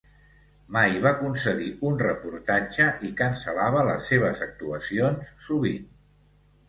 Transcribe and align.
Mai 0.75 0.95
va 1.03 1.11
concedir 1.17 1.67
un 1.89 1.99
reportatge 2.03 2.87
i 3.09 3.13
cancel·lava 3.21 3.87
les 3.91 4.09
seves 4.13 4.45
actuacions 4.47 5.31
sovint. 5.51 5.89